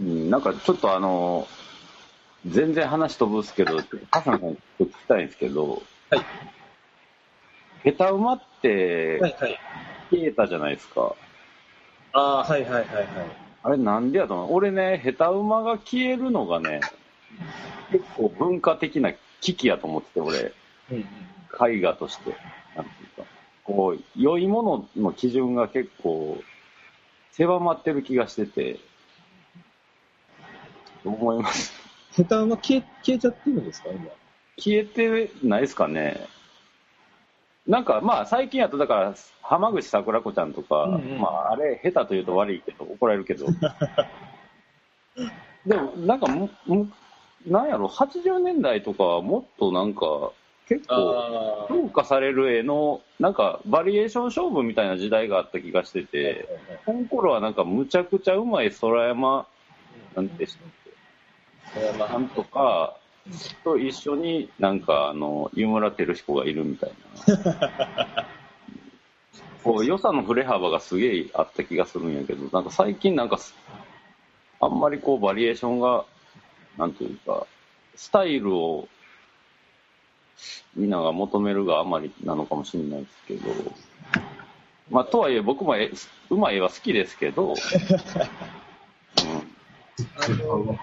[0.00, 1.48] うん、なんかちょっとあの、
[2.46, 3.78] 全然話飛ぶっすけど、
[4.12, 6.20] ハサンさんに聞きたいんですけど、はい。
[7.82, 9.58] ヘタ馬ってはいはい。
[10.10, 11.14] 消えたじゃないですか。
[12.12, 13.06] ああ、はいはいはいはい。
[13.64, 14.54] あれなんでやと思う？
[14.54, 16.80] 俺ね、ヘタ馬が消えるのがね、
[17.90, 20.52] 結構文化的な危機やと思ってて、俺、
[20.92, 21.06] うんうん。
[21.72, 22.36] 絵画として。
[23.68, 26.42] こう、良いものの基準が結構、
[27.32, 28.80] 狭まってる気がしてて、
[31.04, 31.74] 思います。
[32.12, 34.06] ヘタは消え、消えちゃってるんですか、今。
[34.56, 36.26] 消えてないですかね。
[37.66, 41.20] なんかまあ最近やとだから浜口桜子ちゃんとか、うんうん。
[41.20, 43.46] まああれ下手と言うと悪いけど怒られるけど。
[45.66, 46.90] でもなんかむむ
[47.46, 50.32] なんやろ80年代とかはもっとなんか
[50.68, 51.66] 結構。
[51.68, 56.46] 評価される絵のなんかバリエーション勝負みたいな時代があった気がしてて
[56.84, 59.46] この頃はなんかむちゃくちゃうまい空山
[60.14, 60.90] なんてしたっけ
[61.74, 62.96] それはまあ、なんとか
[63.64, 66.92] と一緒になんかあの湯村照彦がいるみたい
[67.26, 68.26] な。
[69.64, 73.54] こう良さの振れ幅がすげえあった気がするんやけどなんか最近なんかす
[74.60, 76.04] あんまりこうバリエーションが
[76.78, 77.46] なんていうか
[77.96, 78.88] スタイルを
[80.76, 83.50] みんなが求めるがあまりなのかもしれないですけど。
[84.90, 85.90] まあとはいえ僕も絵
[86.30, 87.54] うまい絵は好きですけど、 う
[90.72, 90.78] ん、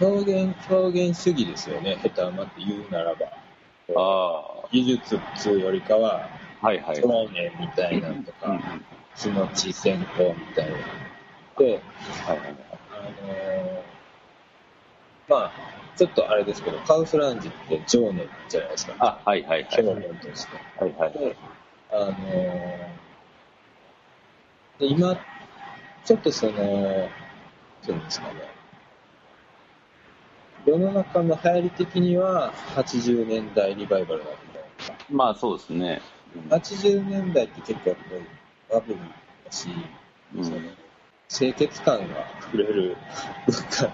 [0.00, 3.26] 表現、表現主義ですよね、ヘタ馬って言うならば。
[3.96, 6.28] あ技術っつうよりかは、
[6.62, 8.60] あはいはい、概念みたいなんとか、
[9.16, 10.76] 気持ち先行みたいな。
[11.58, 11.64] で、
[12.26, 12.54] はいはい。
[12.92, 13.80] あのー
[15.30, 15.52] まあ、
[16.00, 18.94] ちょっとあれですけど、カウスランジって情念じゃないですか。
[19.00, 20.56] あはいはいはい表現として。
[20.82, 21.36] はいはいで、
[21.92, 22.88] あのー
[24.80, 25.14] で今、
[26.06, 26.52] ちょっとその、
[27.86, 28.34] どうですかね、
[30.64, 34.30] 世の中の流行り的には80年代リバイバルだ
[34.78, 36.00] けど、まあそうですね。
[36.48, 38.22] 80年代って結構やっぱり
[38.72, 38.98] バブル
[39.44, 39.68] だし、
[40.34, 40.60] うんその
[41.28, 42.96] 清潔感が溢れる
[43.46, 43.92] 文化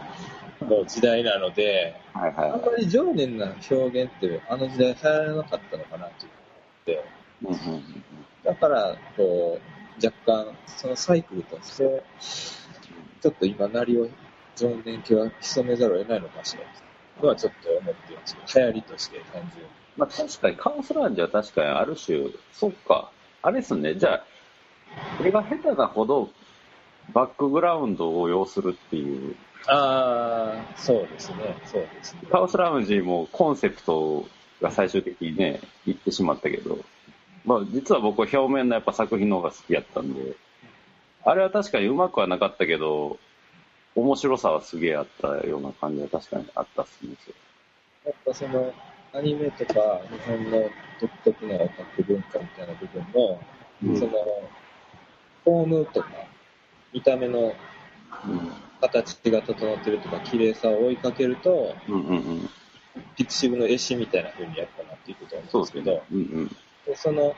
[0.67, 7.67] の時代なので、はいはいはあんまり情念な表現ってあの時代流行らなかったのかなというのがあって、い。
[7.67, 8.05] うんうん
[8.47, 12.05] だから、こう、若干、そのサイクルとして、
[13.21, 14.09] ちょっと今、なりを、
[14.55, 16.73] 情念気は潜めざるを得ないのかもしれない
[17.21, 19.71] とはちょっと思っていますけど、流行りとして単純に。
[19.97, 23.11] まあ確かにカウンスランジは確かにある種、そっか。
[23.43, 23.97] あれですね。
[23.97, 24.25] じゃあ、
[25.19, 26.31] これが下手なほど
[27.13, 29.35] バックグラウンドを要するっていう。
[29.69, 32.21] ああ、そうですね、そうですね。
[32.31, 34.29] カウスラウンジもコンセプト
[34.63, 36.79] が最終的にね、言ってしまったけど、
[37.45, 40.37] まあ実は僕は表面のやっぱ作品の方が好きやったんで、
[41.25, 43.19] あれは確かにうまくはなかったけど、
[43.97, 47.17] 面白さはすげえあったような感じは確かにあったっすね。
[48.05, 48.73] やっぱその、
[49.13, 53.41] アニメとか、日本の独特なオタク文化みたいな部分も、
[53.83, 54.13] うんその、
[55.45, 56.09] フォームとか、
[56.93, 57.55] 見た目の
[58.81, 62.51] 形が整ってるとか、綺麗さを追いかけると、うんうんうん。
[63.17, 66.57] ピクシブの絵師みたいな風にやっぱなっていくと思うんですけど、うんうん。
[66.87, 67.35] でその、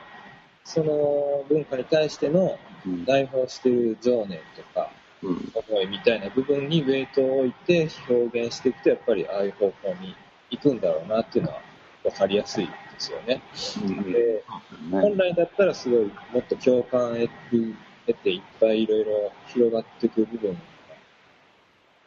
[0.64, 4.90] その文化に対してのうん内包してる情念とか、
[5.22, 10.14] うん思いみたいな部分にウェイトを置いて表現していくと、やっぱりああいう方向に
[10.50, 11.62] 行くんだろうなっていうのは
[12.04, 13.42] 分かりやすいですよね。
[13.82, 14.44] うんで
[14.90, 17.28] 本来だったらすごいもっと共感を得
[18.22, 20.58] ていっぱいいろいろ広がっていく部分が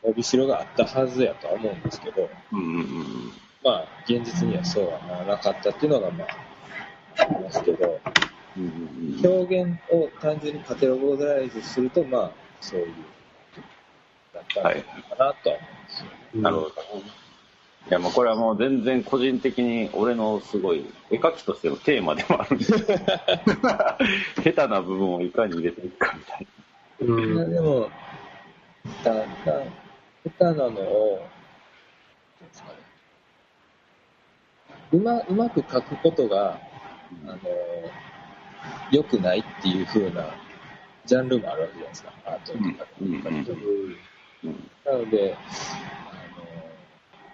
[0.04, 3.32] 伸びしろがあったはずやとは思うんですけど、うんうんうん
[3.64, 6.28] まあ現実にはそうはならなかったっていうのがまあ
[7.18, 8.00] ありますけど、
[8.58, 9.28] うんうんうん。
[9.28, 12.88] 表現を単純にカテゴライズすると、まあそういう、
[14.34, 16.42] だったんじゃないかなとは思うんですよ。
[16.42, 16.68] なるほど。
[17.90, 22.66] いや、もうこれはもう全然個人的に俺のすごい絵描きとしてのテーマでもあるんで。
[24.54, 26.48] 下手な部分をいかに入れていくかみたい
[27.04, 27.90] いやでも、
[29.04, 29.26] だんだん、
[30.24, 31.28] 下手なのを、
[32.40, 32.76] なんですかね
[34.94, 36.60] うまうまく書くことが、
[37.26, 37.40] あの、
[38.92, 40.34] 良くないっていう風な
[41.06, 42.64] ジャンルもあるわけじゃないですか、アートとか
[44.86, 46.44] なので、あの、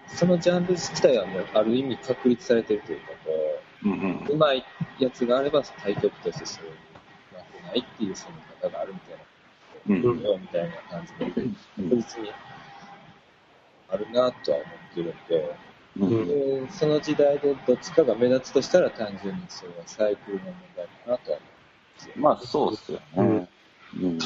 [0.07, 4.25] そのジャンル自体はもうある意味確立されてるというか、こうんうん。
[4.29, 4.63] う、うまい
[4.99, 6.75] やつがあれば対局としてそういう、う
[7.35, 9.23] まくないっていう攻め方があるみたいな。
[9.89, 12.33] うんよみたいな感じで、確実に
[13.89, 15.55] あるなとは思ってるんで、
[15.99, 21.47] うんでその時代でどっちかが目立つとしたら単純にそれはサイクルの問題かなとは思
[22.15, 23.47] まあそうですよね。
[23.99, 24.19] うん。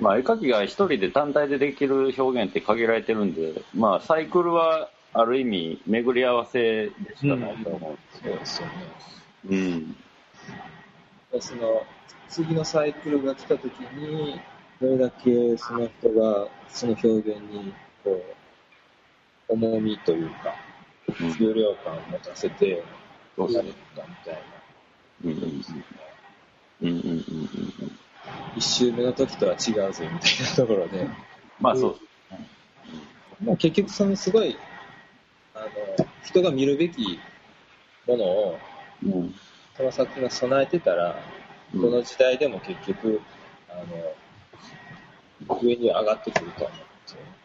[0.00, 7.98] まあ絵描きが一人で単体でできる表現って限られてるんで、まあサイクルはある意味巡り合わせでしかないと思う。
[8.22, 8.72] そうですよね。
[9.50, 9.96] うん。
[11.32, 11.82] でその、
[12.28, 14.40] 次のサイクルが来た時に、
[14.80, 17.72] どれだけその人がその表現に、
[18.04, 18.22] こう、
[19.48, 20.54] 重みというか、
[21.20, 22.84] うん重量感を持たせて、
[23.34, 24.40] そうそうやれたみたいな。
[25.24, 25.60] うんうんうん
[26.82, 27.92] うんうんうんうん。
[28.56, 31.06] 一周目の時とは違うぜ、みたいなところで。
[31.60, 31.98] まあそう。
[33.42, 34.56] まあ、結局そのすごい、
[35.54, 37.18] あの、人が見るべき
[38.06, 38.58] ものを、
[39.04, 39.34] うん。
[39.76, 41.16] この作品が備えてたら、
[41.74, 43.20] うんどの時代でも結局、
[43.68, 43.74] あ
[45.50, 47.37] の、上には上がってくると思うんですよね。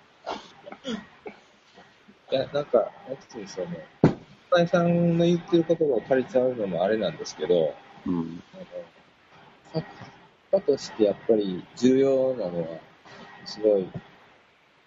[2.33, 3.77] いや、なんか、なんていうんでしょうね。
[4.49, 7.75] 深井さんの言ってる言葉を借りちゃうのもあれなんですけど、
[8.07, 8.41] うん。
[8.55, 8.65] あの
[9.71, 9.85] 作
[10.51, 12.79] 家としてやっぱり重要なのは、
[13.45, 13.87] すごい、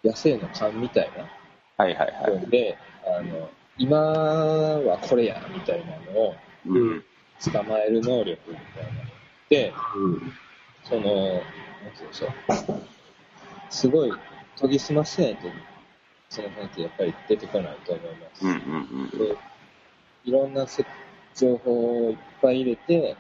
[0.03, 1.29] 野生の勘みたいな
[1.77, 2.51] はいはいはい。
[2.51, 6.35] で、あの、今はこれや、みたいなのを
[6.67, 7.05] うん。
[7.53, 8.97] 捕まえる能力みたいなの
[9.51, 10.33] で、うん。
[10.83, 11.47] その、なんて
[11.99, 12.33] 言うんでしょう。
[13.71, 14.13] すごい
[14.61, 15.49] 研ぎ澄ましてないと、
[16.37, 18.45] その本ってやっぱり出てこないと思います。
[18.45, 18.57] うんうん
[19.03, 19.11] うん。
[19.11, 19.37] で、
[20.27, 20.85] いろんなせ
[21.35, 23.17] 情報をいっぱい入れて、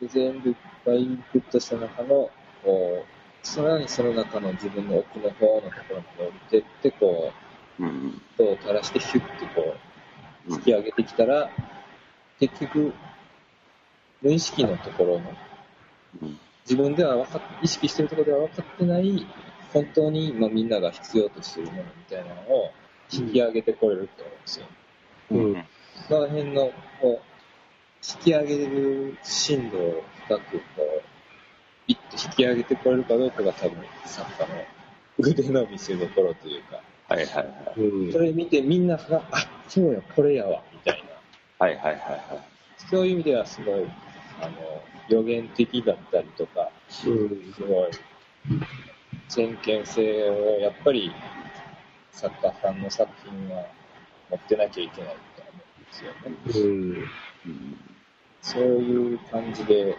[0.00, 0.54] で全部いっ
[0.84, 2.30] ぱいインプットした中の、
[2.62, 3.04] こ
[3.42, 7.32] う、さらにその中の自分の奥の方のところまで降りてって、こ
[7.80, 9.74] うんう、人を垂らしてヒュッてこ
[10.48, 11.50] う、引き上げてきたら、
[12.38, 12.92] 結局、
[14.22, 15.34] 無意識のところの、
[16.22, 16.38] うん。
[16.64, 19.26] 自分では分かっ意識してるところでは分かってない、
[19.76, 22.72] 本当に今みんなが必要としてるものみたいなのを
[23.12, 24.66] 引き上げてこれると思うんですよ。
[25.32, 25.64] うん。
[26.08, 27.26] その辺の、こう、
[28.02, 31.02] 引き上げる深度を深く、こう、
[31.86, 34.64] ビッと引き上げてこれるかどうかが多分作家の
[35.18, 37.80] 腕の見せ所というか、はいはいはい。
[37.80, 41.66] うんそれ見てみんなが、あ、そうや、これやわ、みたいな。
[41.66, 42.22] はいはいはいはい。
[42.90, 43.84] そういう意味ではすごい、
[44.40, 47.90] あの、予言的だったりとか、うんすごい、
[49.28, 51.12] 先見性をやっぱり
[52.12, 53.66] 作家さんの作品は
[54.30, 56.66] 持ってなきゃいけないと思うんですよね。
[56.66, 57.10] うん
[57.46, 57.80] うん。
[58.40, 59.96] そういう感じで、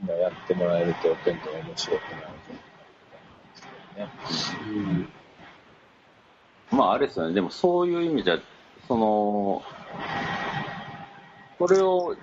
[0.00, 1.34] みんなやってもらえると、どんどん
[1.66, 2.58] 面白くなると思
[3.40, 4.88] うんですけどね。
[4.88, 5.08] うん
[6.70, 7.34] まああれですよね。
[7.34, 8.38] でもそういう意味じゃ、
[8.88, 9.62] その、
[11.58, 12.16] これを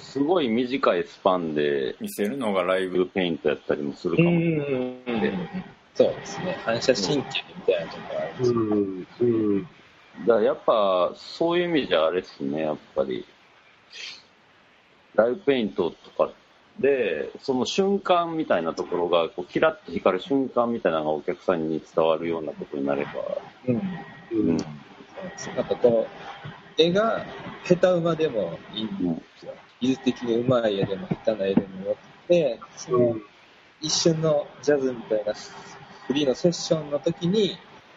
[0.00, 4.30] すごい短いスパンで見せるのがライブペイントやったりもするかも。
[5.94, 6.56] そうですね。
[6.64, 8.60] 反射神経みたいなところあるんですよ。
[9.20, 9.68] うんうん
[10.26, 13.24] だからやっぱそういう意味じゃあれですね、やっぱり。
[15.14, 16.32] ライブペイントとか
[16.78, 23.10] で、その瞬間みたいなところが、こうキラッと光る瞬間みたいなのがお客さんに伝わるようなことになれば、
[23.66, 23.74] うん。
[24.32, 26.08] うんそうですなんかこ
[26.78, 27.24] う、絵が
[27.64, 29.52] 下手馬でもいいんですよ。
[29.80, 33.16] 技術的に上手い絵でも下手な絵でもよくて、その
[33.80, 35.34] 一瞬のジャズみたいな
[36.06, 37.56] フリーのセッションの時に、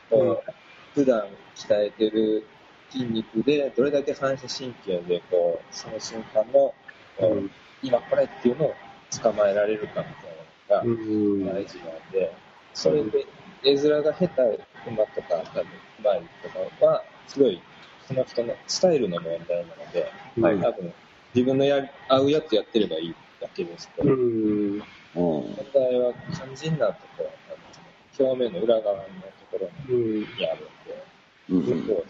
[0.10, 0.52] こう
[0.94, 1.24] 普段
[1.56, 2.46] 鍛えてる
[2.92, 6.74] 筋肉でどれだけ反射神経でこうその瞬間の、
[7.82, 8.76] 今これっていうのを
[9.22, 10.06] 捕まえられるかみたい
[10.70, 11.46] なのがうん。
[11.46, 12.32] 大事なんで、
[12.74, 13.26] それで
[13.64, 14.42] 絵面が下手
[14.88, 15.66] 馬とか多分
[16.04, 17.62] 上手いとかはすごい
[18.08, 20.12] その人のスタイルの問題なので、
[20.42, 20.60] はい。
[20.60, 20.94] 多分
[21.34, 24.84] 自分のやり合うやつやってればいいだけですけど、うんうん。
[25.16, 29.10] 問題は肝心なところ、表面の裏側のと
[29.52, 31.04] ころうんにあるんで、
[31.50, 32.06] うんそこを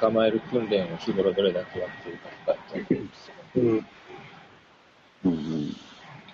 [0.00, 3.08] 捕まえる訓練を日頃どれだけやってるかとかっていう
[3.54, 3.86] うん
[5.24, 5.32] うん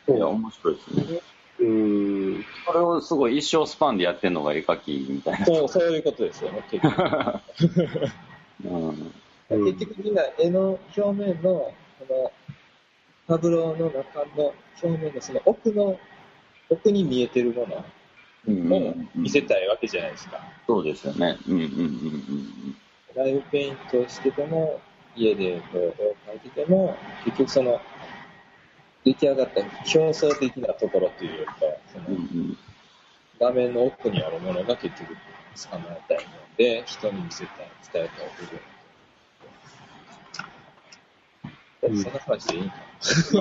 [0.09, 0.17] うん。
[0.17, 1.21] いや、面白いですね。
[1.61, 5.47] うんこれをすごい一生スパンでやってるのが絵描きみたいな。
[5.47, 7.03] そう、そういうことですよね、結局。
[8.65, 9.13] うん。
[9.51, 11.75] う ん結局みんな絵の表面の、
[12.09, 12.33] こ
[13.29, 15.99] の、タブローの中の表面のその奥の、
[16.69, 17.67] 奥に見えてるも
[18.47, 20.41] うんのを見せたいわけじゃないですか。
[20.67, 21.39] そうですよね。
[21.47, 22.77] うんうんうん
[23.15, 24.81] ライブペイントしてても、
[25.15, 27.81] 家でこう絵を描いてても、結局その、
[29.05, 31.53] 出来上がった表層的なところというか、
[31.93, 32.07] そうん。
[32.07, 32.59] うのんうん
[33.39, 35.17] 画面の奥にあるものが結局
[35.71, 36.23] 捕まえたいの
[36.57, 38.61] で、人に見せたい、伝えたい部分。
[41.83, 42.77] そんな話でいいか
[43.33, 43.37] い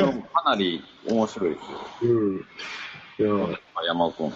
[0.00, 1.56] やもかなり面白いで
[2.00, 2.12] すよ。
[2.12, 2.36] うん。
[2.36, 3.58] いや。
[3.86, 4.28] 山尾君。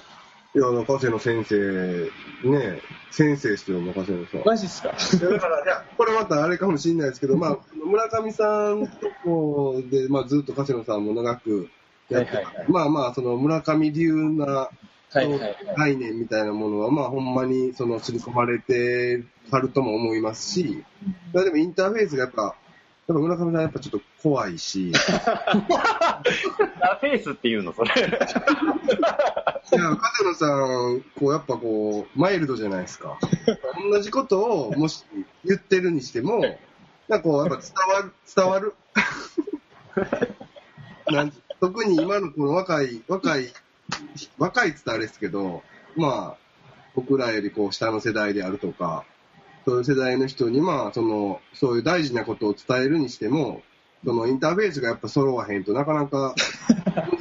[0.54, 2.10] いや、中瀬の先生、
[2.48, 2.80] ね、
[3.10, 4.42] 先生してよ、中瀬のさん。
[4.44, 4.90] マジっすか？
[4.90, 11.68] いやだから、いや、これまたあれかもしれないですけど、まあ、村上さんとこで、まあ、ずっと加瀬野さんも長く
[12.10, 12.66] やって、はいはいはい。
[12.68, 14.68] まあまあ、その村上流な
[15.14, 15.56] はいはいはい。
[15.76, 20.84] 概念みたいなものは、まあ、ほんまに、その、刷り込まれてはるとも思いますし、
[21.32, 22.56] でもインターフェースがやっぱ、
[23.08, 24.92] やっぱ村上さんやっぱちょっと怖いし、
[27.00, 27.90] フェイスっていうの、それ。
[29.76, 33.18] や、加瀬野さん、こう、やっぱこう、マイルドじゃないですか。
[33.90, 35.04] 同じことを、もし
[35.44, 36.40] 言ってるにしても、
[37.08, 38.74] なんかこう、やっぱ伝わる、伝わる。
[41.12, 43.52] なん特に今のこの若い、若い、
[44.38, 45.62] 若いって言ったらあれですけど、
[45.96, 46.36] まあ、
[46.94, 49.04] 僕らよりこう下の世代であるとか、
[49.64, 53.62] そういう世代の人に、まあ、その、そういう大事なことを伝えるにしても、
[54.04, 56.34] そのインターフェースがやっぱ揃わへんとなかなか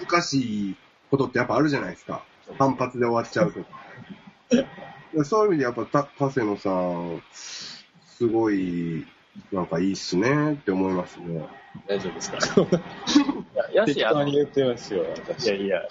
[0.10, 0.75] 難しい
[1.12, 2.24] ことってやっぱあるじゃないですか。
[2.57, 5.25] 反発で終わっちゃうとか。
[5.25, 9.05] そういう意味でやっぱた、加瀬野さん、すごい、
[9.51, 11.45] なんかいいっすねって思いますね。
[11.88, 12.38] 大丈夫ですか？
[13.74, 15.50] やし、あの、い適当に言ってますよ、私。
[15.50, 15.81] やいや、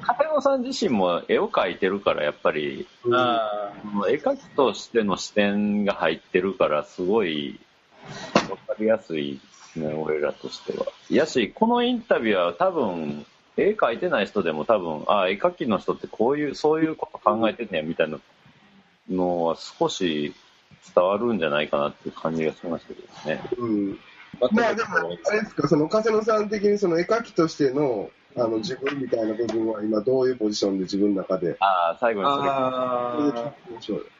[0.00, 7.58] 片野さん自身も絵を描いてるから、やっぱり、あその絵描きとしての視点が入ってるから、すごい、
[8.50, 9.40] わかりやすいで
[9.72, 10.86] すね、俺らとしては。
[11.10, 13.26] やし、このインタビューは多分、
[13.56, 18.18] 絵描いてない人でも多分、ああ、絵描きの人ってこういう、そういうこと考えてんねや、みたいな
[19.10, 20.34] のは少し
[20.94, 23.42] 伝わるんじゃないかなっていう感じがしましたけどね。
[23.58, 23.98] うん。
[24.52, 24.88] まあでも、
[25.26, 31.56] あれですか、その加瀬野さん的にその絵描きとしての、あの、自分みたいな部分は今どういうポジションで自分の中で。
[31.60, 32.48] ああ、最後にそれ。
[32.48, 34.16] それで聞いあてみましょうよー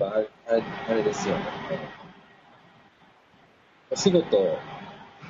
[0.00, 1.44] あれあれあれですよね。
[3.90, 4.58] お仕事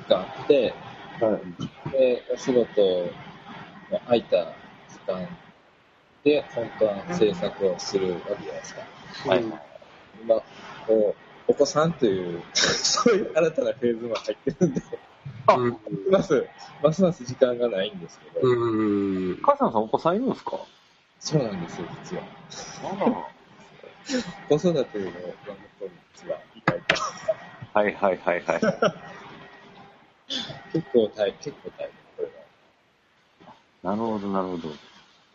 [0.07, 0.73] があって、
[1.19, 1.39] は
[1.87, 1.91] い。
[1.91, 3.11] で、お仕事
[3.91, 4.53] の空いた
[4.89, 5.27] 時間
[6.23, 8.81] で、本当は制作をするわけじゃないですか。
[9.27, 9.43] はい
[10.21, 10.35] 今、
[10.85, 11.15] こ
[11.47, 14.81] う、お子さんという、 そういう新たなフェーズも入ってるんで、
[15.57, 15.77] うん。
[16.11, 16.47] ます、
[16.83, 19.37] ますます時間がないんですけど、うん。
[19.41, 20.59] 母さんさんお子さんいるんですか？
[21.19, 22.23] そうなんですよ、実は。
[22.83, 23.27] あ
[24.49, 24.91] 子育てのが向こ
[25.81, 26.95] うに実は意外と。
[27.73, 28.61] はいはいはいはい。
[30.73, 32.31] 結構大結構大変、これは。
[33.83, 34.69] なるほどなるほど。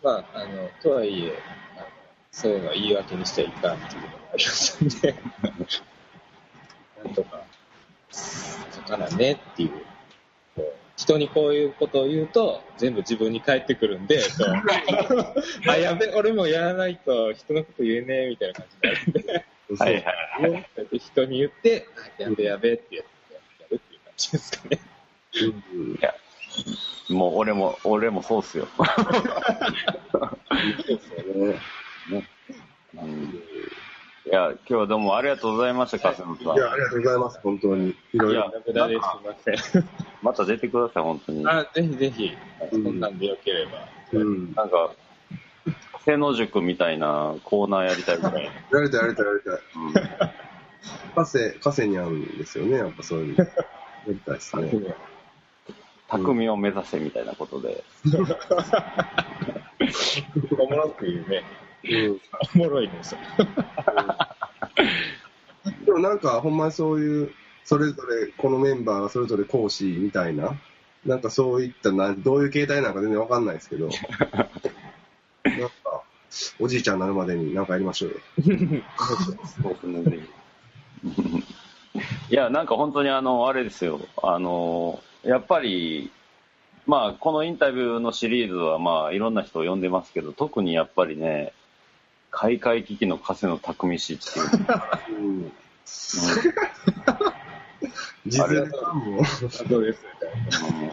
[0.03, 1.39] まあ、あの、とはいえ、
[1.77, 1.87] あの
[2.31, 5.15] そういうのは言い訳にしちゃいかんっていうのがありますんで、
[7.05, 7.54] なんとか、書
[8.87, 9.71] かなねっていう。
[10.97, 14.21] 人にこういうことを言うと、全部自分に返ってくるんで、
[15.69, 19.45] あ、やべ、俺もやらないと人のこと言えねえみたいな感じになるんで、
[19.77, 20.59] はいはいは
[20.93, 20.99] い。
[20.99, 24.81] 人に言って、あやべやべってやってやるっていう感じですかね。
[25.43, 26.15] うんいや、
[27.09, 28.69] もう俺も、俺もそうっすよ。
[30.13, 30.39] そう
[30.87, 31.61] ですよね。
[32.11, 32.25] うん
[32.95, 33.44] い
[34.35, 36.45] や、今日はどうもありがとうございました、さんい。
[36.45, 37.95] や、ありがとうございます、本当に。
[38.13, 38.63] いろいいやろ。
[38.67, 39.89] 無駄ですいません。
[40.23, 41.47] また出てください、本当に。
[41.49, 42.37] あ、ぜひぜひ、
[42.71, 43.89] そんなんでよければ。
[44.13, 44.53] うん。
[44.55, 44.93] なんか、
[46.05, 48.45] 背の塾みたいなコーナーやりたいぐらい。
[48.45, 48.51] や
[48.83, 49.55] りたい、やりたい、やりたい。
[49.77, 50.45] うん
[51.15, 53.45] カセ、カセに合うんですよね、やっぱそういうの。
[53.45, 53.51] や
[54.09, 54.71] りたいですね。
[56.09, 57.83] 匠を目指せみたいなことで。
[60.59, 61.43] おもろく言うね。
[61.91, 62.21] うん。
[62.55, 63.21] おもろいね、それ。
[65.85, 67.33] でもなんか、ほんまにそういう、
[67.65, 70.59] それぞれ、このメンバーがそれぞれ講師みたいな、
[71.07, 73.89] なんかそういったな、どういう形態なのか全然わかんないですけど、
[75.45, 76.03] なんか、
[76.59, 78.17] おじいちゃんになるまでになんかやりましょうよ。
[82.31, 84.01] いや、なんか本当にあの、あれですよ。
[84.23, 86.11] あの、やっぱり、
[86.87, 91.53] まあ、このインタビューのシリーズは、まあ、いろんな人を呼んでますけど、特にやっぱりね、
[92.35, 95.53] 開会危機の加瀬の匠氏っていう、うん。
[98.27, 100.89] 実際もう、そうです、みたいうん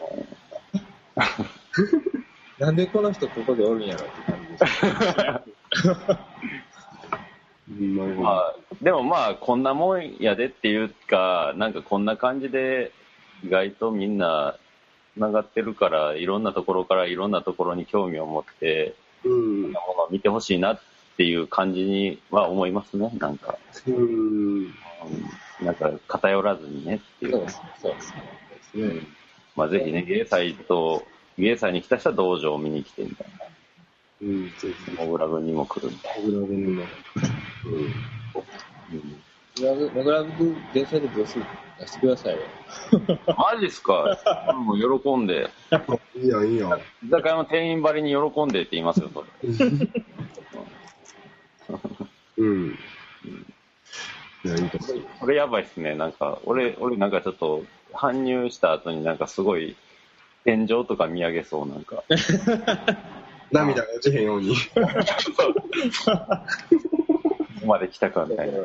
[2.60, 2.66] な。
[2.68, 4.82] なんでこの人ここでおるんやろって感じです。
[8.22, 12.92] まあ、でもまあ、こんなもんやでっていうか、なんかこんな感じで、
[13.44, 14.58] 意外とみんな、
[15.16, 19.62] 繋がってるから、いろんなところからいろんなところに興味を持って、うん。
[19.64, 20.80] ものを見てほしいなっ
[21.22, 23.56] ていう感じには思いますね、なんか。
[23.86, 23.96] うん。
[23.96, 24.00] う
[24.64, 24.74] ん
[25.62, 27.32] なんか偏らずにねっていう。
[27.34, 28.24] そうですね、そうですね。
[28.74, 29.08] うん
[29.56, 31.06] まあぜひね、芸祭と、
[31.38, 33.28] 芸祭に来た人は道場を見に来てみたい
[34.24, 34.48] うん。
[34.48, 34.54] ぜ
[34.86, 35.04] ひ、な。
[35.04, 36.82] モグラ軍にも来るみたい僕らにも。
[36.82, 36.88] な。
[37.66, 37.94] うん
[39.60, 41.46] モグラブ、モグラブ、電車でどうする
[41.80, 42.40] 出してくださいよ。
[43.38, 44.54] マジっすか？
[44.56, 45.48] もう喜んで。
[46.16, 46.70] いいやん、いいやん。
[47.06, 49.28] 居酒屋の店員ばりに喜んでって言いますよ、それ。
[52.38, 52.78] うん。
[54.44, 55.02] いや、いいと思う。
[55.20, 55.96] それやばいっすね。
[55.96, 57.64] なんか、俺、俺なんかちょっと、
[57.94, 59.76] 搬入した後になんかすごい、
[60.44, 62.04] 天井とか見上げそう、なんか。
[63.52, 64.56] 涙が落ちへんように。
[64.56, 64.62] こ
[67.62, 68.58] こまで来たかみたいな。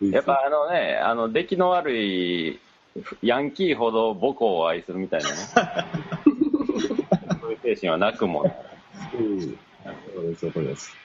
[0.00, 2.60] やっぱあのね、あの、出来の悪い
[3.22, 5.36] ヤンキーほど母校を愛するみたいなね。
[7.40, 8.67] そういう精神はなくも。
[10.14, 10.96] そうです、そうです。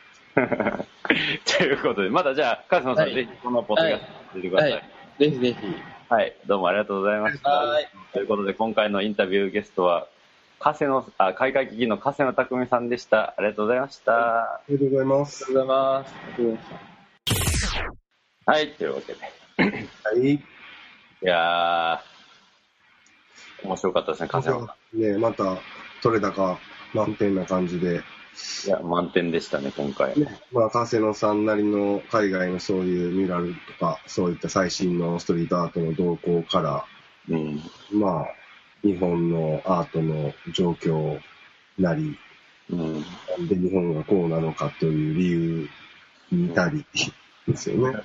[1.58, 4.72] ということで、またじゃあ、カズマさん、はいぜひこのポッドキャスト出てください。
[4.72, 5.32] ははいい。
[5.32, 5.58] ぜひぜひ。
[6.48, 7.50] どうもありがとうございました。
[7.50, 7.90] はい。
[8.14, 10.08] ということで、今回のインタビューゲストは、
[10.60, 13.36] 加瀬の、あ、海外危機の加瀬野匠さんでした。
[13.38, 14.14] ありがとうございました。
[14.14, 15.46] ありがとうございます。
[15.46, 16.74] ありがとうございます。
[18.46, 19.20] はい、というわけで。
[19.20, 20.34] はい。
[20.34, 20.40] い
[21.22, 25.58] やー、面白かったですね、加瀬野さねまた、
[26.02, 26.60] 取れ高
[26.94, 28.04] 満点な感じで、ん。
[28.68, 30.14] いや、満点でしたね、今回。
[30.52, 36.86] まあ、加瀬野さんなりの海外のそういうミュラルとか、そういった最新のストリートアートの動向から、
[37.30, 37.62] うん。
[37.92, 38.28] まあ、
[38.82, 41.20] 日本のアートの状況
[41.78, 42.18] なり、
[42.70, 42.94] うん。
[43.02, 45.70] なんで日本がこうなのかという理由
[46.32, 46.86] にたり
[47.48, 48.00] ですよね。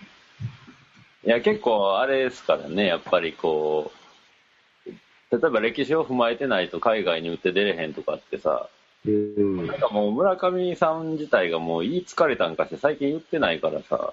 [1.25, 4.90] いや、結構あれですからね、やっぱりこう、
[5.30, 8.68] 例えば歴史を踏まえてないと海外に売って出れへんとかってさ、
[9.11, 9.67] うん。
[9.67, 14.12] なんかもう村上さん自体がもう言い疲れたんかして最近言ってないからさ、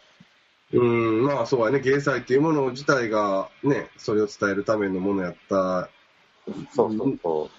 [0.73, 5.89] うん、まあそうやね、芸祭っていうもの自体がね、それを伝えるためのものやった
[6.73, 7.49] そうそうそ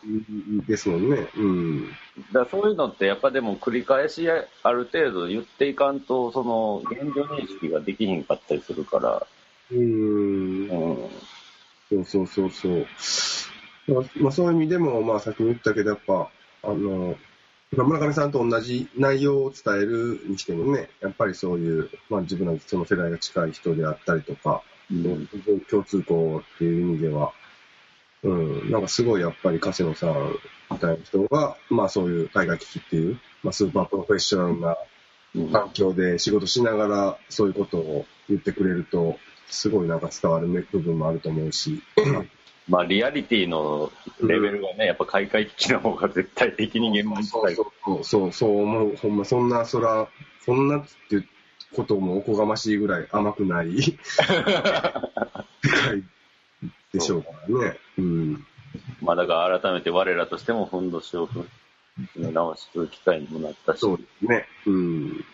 [0.69, 1.28] ですもんね。
[1.37, 1.88] うん。
[2.31, 2.33] う。
[2.33, 9.26] だそういうのってやっぱでも繰り返しある程度言っていかんと、その現状認識ができひんかったりするから、
[9.73, 10.69] うん。
[10.69, 11.11] うん。
[11.88, 12.87] そうそうそうそう。
[13.88, 16.28] まあ、まあ、そういう意味でも、まあ、さっきも言ったけど、やっぱ、
[16.66, 17.16] あの、
[17.76, 25.28] まあ村上さんと同じ内容を伝えるにしてもね、やっぱりそういう、まあ、自分のその世代が近い人であったりとか、うん。
[25.68, 27.32] 共通項っていう意味では、
[28.23, 30.38] うん、なんかすごいやっぱり加瀬野さん
[30.70, 34.76] みたいな人が、まあそういう海外危機っていう、まあスーパープロフェッショナルな
[35.35, 35.52] うん。
[35.52, 41.83] 環境で仕事しながらそういうことを言ってくれると、すごいなんか伝わる部分もあると思うし、
[42.68, 47.55] まあリアリティのレベルがね、やっぱ開会危機の方が絶対的に現場に近い。
[47.55, 47.66] そう
[48.05, 48.96] そう、そう思う。
[48.96, 50.09] ほんま、そんな、そら、
[50.44, 51.29] そんなっていう
[51.74, 53.96] こともおこがましいぐらい甘くない世界
[56.92, 57.79] でしょうからね。
[57.98, 58.44] うん。
[59.00, 61.46] まあだから改めて我らとしてもふんどしを踏
[62.16, 64.46] み直す機会にもなったし、そうですね。
[64.66, 65.24] うん。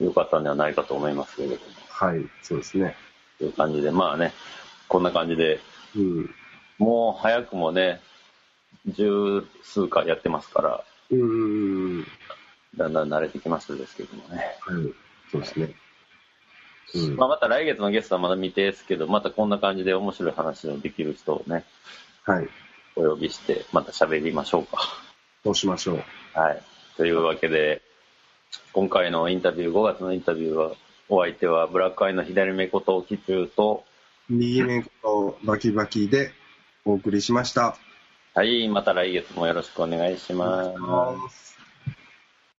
[0.00, 1.60] よかったんではないかと思いますけれども。
[1.88, 2.96] はい、そうですね。
[3.38, 4.32] という感じで、まあね、
[4.88, 5.60] こんな感じで、
[5.96, 6.34] うん。
[6.78, 8.00] もう早くもね、
[8.86, 12.06] 十数回やってますから、うん。
[12.76, 14.58] だんだん慣れてきましたですけどもね。
[14.60, 14.92] はい。
[15.30, 15.74] そうですね。
[16.94, 17.16] うん。
[17.16, 21.64] まあまた来月のゲストはまだ未定ですけど、またこんな感じで面白い話のできる人をね、
[22.24, 22.48] はい。
[22.96, 24.78] お呼びして、また喋りましょうか。
[25.44, 26.04] そうしましょう。
[26.38, 26.62] はい。
[26.96, 27.82] というわけで、
[28.72, 30.72] 今回のインタビュー、5月のインタビューは、
[31.08, 33.84] お相手はブラックアイの左目こと、キチューと、
[34.28, 36.32] 右目とバキバキで
[36.86, 37.76] お送りしました。
[38.34, 40.78] はい、また来月もよろしくお願いします。
[40.78, 41.55] ます。